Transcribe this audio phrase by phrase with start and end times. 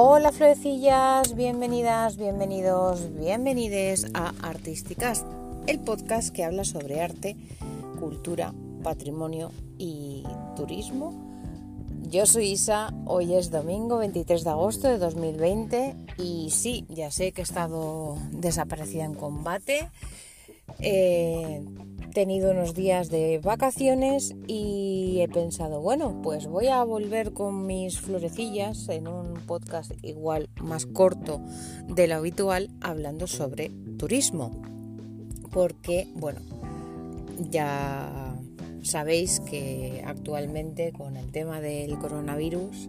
[0.00, 5.26] Hola florecillas, bienvenidas, bienvenidos, bienvenides a Artísticas,
[5.66, 7.36] el podcast que habla sobre arte,
[7.98, 8.54] cultura,
[8.84, 10.22] patrimonio y
[10.54, 11.12] turismo.
[12.08, 17.32] Yo soy Isa, hoy es domingo 23 de agosto de 2020 y sí, ya sé
[17.32, 19.90] que he estado desaparecida en combate.
[20.78, 21.60] Eh,
[22.08, 28.00] tenido unos días de vacaciones y he pensado, bueno, pues voy a volver con mis
[28.00, 31.40] florecillas en un podcast igual más corto
[31.88, 34.50] de lo habitual hablando sobre turismo.
[35.52, 36.40] Porque, bueno,
[37.50, 38.34] ya
[38.82, 42.88] sabéis que actualmente con el tema del coronavirus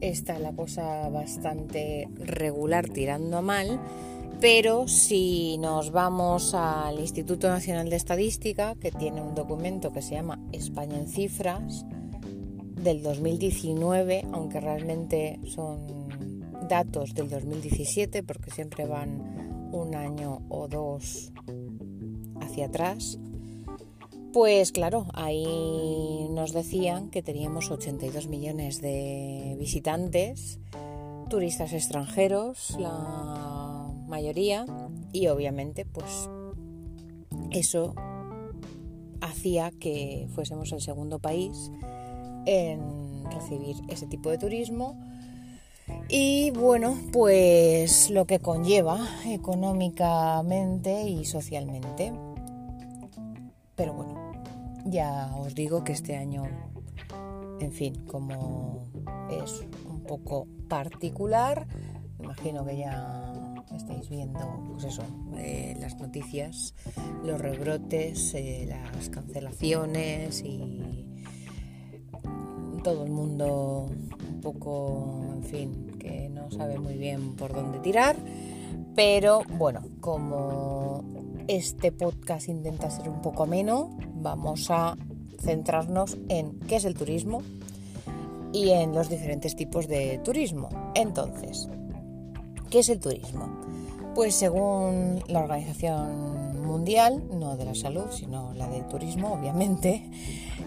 [0.00, 3.80] está la cosa bastante regular tirando a mal
[4.40, 10.14] pero si nos vamos al Instituto Nacional de Estadística, que tiene un documento que se
[10.14, 11.84] llama España en cifras,
[12.82, 16.08] del 2019, aunque realmente son
[16.68, 21.32] datos del 2017, porque siempre van un año o dos
[22.40, 23.18] hacia atrás,
[24.32, 30.58] pues claro, ahí nos decían que teníamos 82 millones de visitantes,
[31.28, 33.67] turistas extranjeros, la
[34.08, 34.66] mayoría
[35.12, 36.28] y obviamente pues
[37.50, 37.94] eso
[39.20, 41.70] hacía que fuésemos el segundo país
[42.46, 44.98] en recibir ese tipo de turismo.
[46.08, 52.12] Y bueno pues lo que conlleva económicamente y socialmente.
[53.74, 54.32] Pero bueno
[54.84, 56.44] ya os digo que este año
[57.60, 58.86] en fin como
[59.30, 61.66] es un poco particular
[62.20, 63.32] imagino que ya
[63.74, 64.40] estáis viendo,
[64.72, 65.02] pues eso,
[65.36, 66.74] eh, las noticias,
[67.24, 71.06] los rebrotes, eh, las cancelaciones y
[72.82, 73.86] todo el mundo
[74.30, 78.16] un poco, en fin, que no sabe muy bien por dónde tirar.
[78.94, 81.04] Pero bueno, como
[81.46, 84.96] este podcast intenta ser un poco ameno, vamos a
[85.40, 87.42] centrarnos en qué es el turismo
[88.52, 90.68] y en los diferentes tipos de turismo.
[90.94, 91.68] Entonces,
[92.70, 93.48] ¿qué es el turismo?
[94.14, 100.02] Pues según la Organización Mundial, no de la salud, sino la del turismo, obviamente,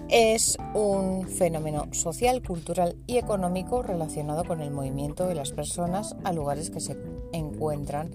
[0.09, 6.33] es un fenómeno social, cultural y económico relacionado con el movimiento de las personas a
[6.33, 6.97] lugares que se
[7.33, 8.11] encuentran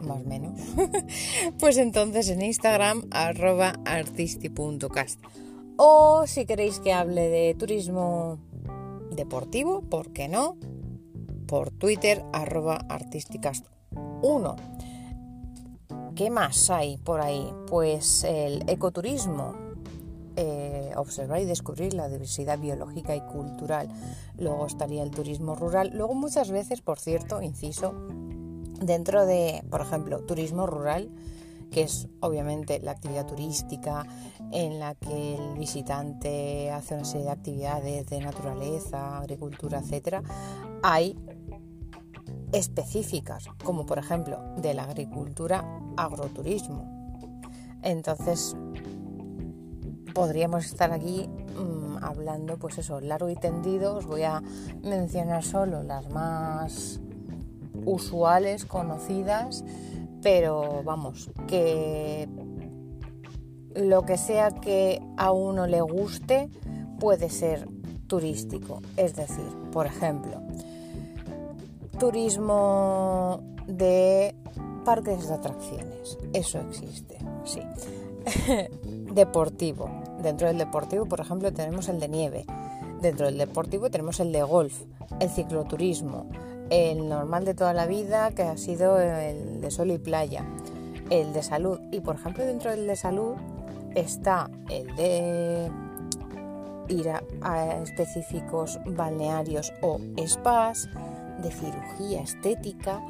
[0.00, 0.58] más o menos?
[1.58, 5.20] pues entonces en Instagram arroba artisti.cast.
[5.76, 8.38] O si queréis que hable de turismo
[9.10, 10.56] deportivo, ¿por qué no?
[11.46, 14.56] Por Twitter, arroba artísticas1.
[16.14, 17.52] ¿Qué más hay por ahí?
[17.68, 19.54] Pues el ecoturismo,
[20.36, 23.88] eh, observar y descubrir la diversidad biológica y cultural.
[24.36, 25.92] Luego estaría el turismo rural.
[25.94, 27.94] Luego muchas veces, por cierto, inciso,
[28.80, 31.10] dentro de, por ejemplo, turismo rural,
[31.70, 34.06] que es obviamente la actividad turística
[34.52, 40.22] en la que el visitante hace una serie de actividades de naturaleza, agricultura, etcétera,
[40.82, 41.16] hay
[42.52, 45.64] específicas, como por ejemplo de la agricultura,
[45.96, 46.98] agroturismo.
[47.82, 48.56] Entonces,
[50.14, 53.96] podríamos estar aquí mm, hablando, pues eso, largo y tendido.
[53.96, 54.42] Os voy a
[54.82, 57.00] mencionar solo las más
[57.84, 59.64] usuales, conocidas,
[60.22, 62.28] pero vamos, que
[63.74, 66.48] lo que sea que a uno le guste
[66.98, 67.68] puede ser
[68.06, 68.82] turístico.
[68.96, 70.42] Es decir, por ejemplo,
[71.98, 74.34] turismo de
[74.84, 76.18] parques de atracciones.
[76.32, 77.60] Eso existe, sí.
[79.14, 79.90] deportivo.
[80.22, 82.44] Dentro del deportivo, por ejemplo, tenemos el de nieve.
[83.00, 84.82] Dentro del deportivo tenemos el de golf,
[85.20, 86.26] el cicloturismo,
[86.70, 90.44] el normal de toda la vida que ha sido el de sol y playa,
[91.10, 91.80] el de salud.
[91.90, 93.34] Y por ejemplo, dentro del de salud
[93.94, 95.70] está el de
[96.88, 97.10] ir
[97.42, 100.88] a, específicos balnearios o spas,
[101.42, 103.02] de cirugía estética,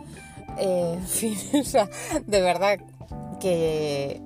[0.58, 1.88] eh, en fin, o sea,
[2.26, 2.78] de verdad
[3.40, 4.20] que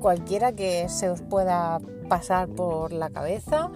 [0.00, 3.70] cualquiera que se os pueda pasar por la cabeza,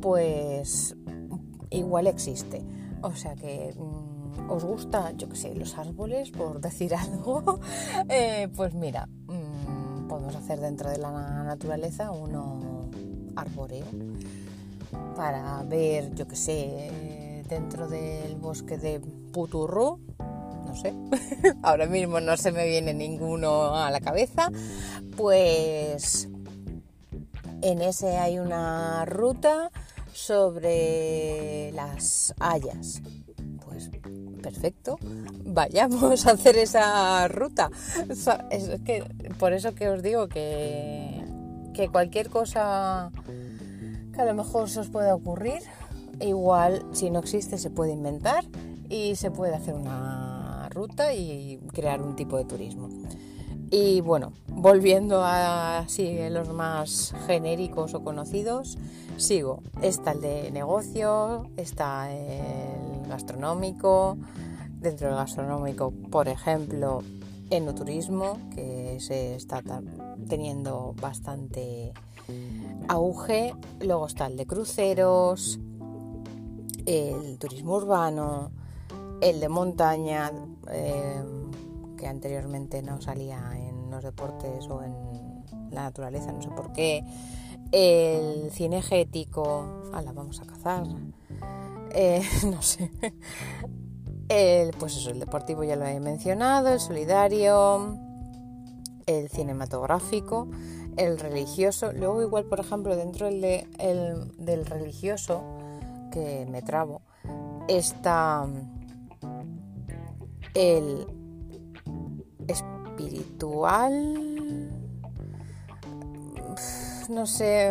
[0.00, 0.96] pues
[1.70, 2.62] igual existe.
[3.02, 4.17] O sea que mm,
[4.48, 7.60] os gusta, yo que sé, los árboles, por decir algo,
[8.08, 12.90] eh, pues mira, mm, podemos hacer dentro de la naturaleza uno
[13.36, 13.86] arbóreo
[15.16, 19.00] para ver, yo que sé, dentro del bosque de
[19.32, 20.00] Puturro,
[20.66, 20.94] no sé,
[21.62, 24.50] ahora mismo no se me viene ninguno a la cabeza,
[25.16, 26.28] pues
[27.62, 29.70] en ese hay una ruta
[30.12, 33.00] sobre las hayas.
[34.48, 34.98] Perfecto,
[35.44, 37.70] vayamos a hacer esa ruta.
[38.50, 39.04] Es que
[39.38, 41.22] por eso que os digo que,
[41.74, 43.10] que cualquier cosa
[44.14, 45.60] que a lo mejor se os pueda ocurrir,
[46.18, 48.42] igual si no existe se puede inventar
[48.88, 52.88] y se puede hacer una ruta y crear un tipo de turismo.
[53.70, 55.84] Y bueno, volviendo a
[56.30, 58.78] los más genéricos o conocidos,
[59.18, 59.62] sigo.
[59.82, 62.08] Está el de negocio, está
[63.08, 64.16] gastronómico,
[64.80, 67.02] dentro del gastronómico, por ejemplo,
[67.50, 69.62] enoturismo, que se está
[70.28, 71.92] teniendo bastante
[72.88, 73.54] auge.
[73.80, 75.58] Luego está el de cruceros,
[76.86, 78.50] el turismo urbano,
[79.20, 80.30] el de montaña.
[80.70, 81.22] Eh,
[81.98, 84.94] que anteriormente no salía en los deportes o en
[85.70, 87.04] la naturaleza, no sé por qué.
[87.72, 90.86] El cinegético, la vamos a cazar.
[91.92, 92.90] Eh, no sé.
[94.28, 97.98] El, pues eso, el deportivo ya lo he mencionado, el solidario,
[99.06, 100.48] el cinematográfico,
[100.96, 101.92] el religioso.
[101.92, 103.66] Luego igual, por ejemplo, dentro del,
[104.36, 105.42] del religioso,
[106.12, 107.00] que me trabo,
[107.68, 108.46] está
[110.54, 111.06] el
[112.48, 114.14] espiritual,
[117.08, 117.70] no sé,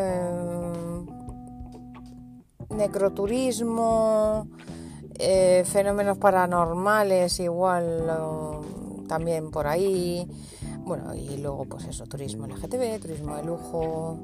[2.77, 4.47] necroturismo,
[5.15, 8.09] eh, fenómenos paranormales igual
[9.07, 10.27] también por ahí.
[10.85, 14.17] Bueno, y luego pues eso, turismo LGTB, turismo de lujo,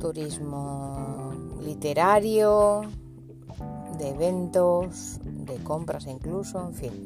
[0.00, 1.32] turismo
[1.62, 2.82] literario,
[3.98, 7.02] de eventos, de compras incluso, en fin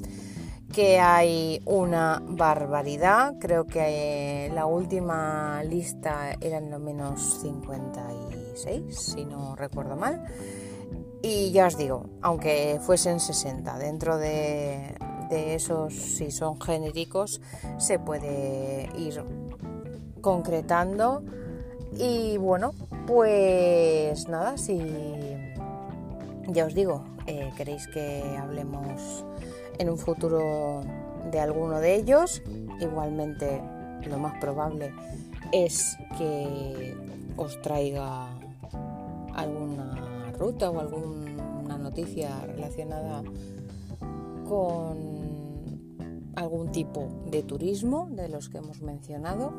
[0.72, 3.34] que hay una barbaridad.
[3.40, 10.24] Creo que la última lista eran lo menos 56, si no recuerdo mal.
[11.22, 14.94] Y ya os digo, aunque fuesen 60, dentro de,
[15.30, 17.40] esos, si son genéricos,
[17.76, 19.22] se puede ir
[20.20, 21.22] concretando.
[21.96, 22.72] Y bueno,
[23.06, 24.78] pues nada, si
[26.46, 29.24] ya os digo, eh, queréis que hablemos
[29.78, 30.82] en un futuro
[31.30, 32.42] de alguno de ellos.
[32.80, 33.60] Igualmente
[34.06, 34.92] lo más probable
[35.52, 36.94] es que
[37.36, 38.28] os traiga
[39.34, 43.22] alguna ruta o alguna noticia relacionada
[44.48, 45.18] con
[46.36, 49.52] algún tipo de turismo de los que hemos mencionado.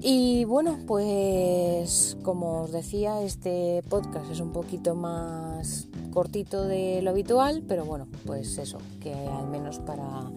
[0.00, 7.10] Y bueno, pues como os decía, este podcast es un poquito más cortito de lo
[7.10, 10.30] habitual, pero bueno, pues eso, que al menos para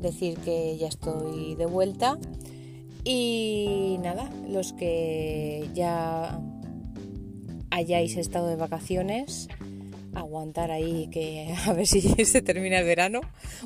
[0.00, 2.18] decir que ya estoy de vuelta.
[3.04, 6.40] Y nada, los que ya
[7.72, 9.48] hayáis estado de vacaciones,
[10.14, 13.20] aguantar ahí que a ver si se termina el verano,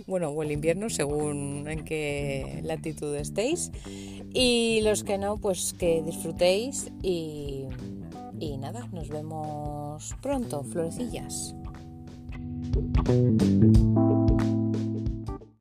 [0.07, 3.71] bueno, o el invierno, según en qué latitud estéis.
[4.33, 7.65] Y los que no, pues que disfrutéis y
[8.39, 11.55] y nada, nos vemos pronto, florecillas.